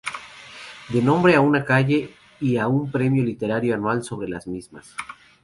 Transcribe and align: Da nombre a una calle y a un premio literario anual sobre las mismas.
Da 0.93 0.99
nombre 1.09 1.35
a 1.35 1.41
una 1.41 1.63
calle 1.63 2.15
y 2.39 2.57
a 2.57 2.67
un 2.67 2.89
premio 2.89 3.23
literario 3.23 3.75
anual 3.75 4.03
sobre 4.03 4.27
las 4.29 4.47
mismas. 4.47 4.95